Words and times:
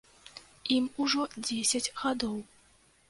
Ім 0.77 0.87
ужо 1.05 1.21
дзесяць 1.45 1.93
гадоў. 2.01 2.35